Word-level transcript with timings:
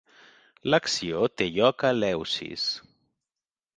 L'acció 0.71 1.21
té 1.41 1.47
lloc 1.57 1.85
a 1.85 1.93
Eleusis. 1.97 2.67